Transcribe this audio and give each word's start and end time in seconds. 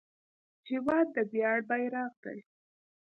هېواد 0.69 1.07
د 1.15 1.17
ویاړ 1.31 1.57
بیرغ 1.69 2.11
دی. 2.23 2.39